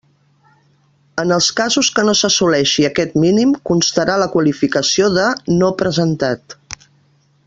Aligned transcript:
En 1.23 1.33
els 1.35 1.49
casos 1.59 1.89
que 1.99 2.05
no 2.07 2.15
s'assoleixi 2.21 2.87
aquest 2.89 3.13
mínim, 3.25 3.51
constarà 3.71 4.15
la 4.23 4.29
qualificació 4.37 5.11
de 5.19 5.27
“No 5.61 5.71
presentat”. 5.83 6.57